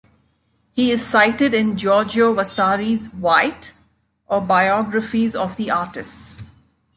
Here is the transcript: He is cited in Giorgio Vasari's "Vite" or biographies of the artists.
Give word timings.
He 0.71 0.89
is 0.91 1.05
cited 1.05 1.53
in 1.53 1.77
Giorgio 1.77 2.33
Vasari's 2.33 3.05
"Vite" 3.05 3.73
or 4.25 4.41
biographies 4.41 5.35
of 5.35 5.57
the 5.57 5.69
artists. 5.69 6.35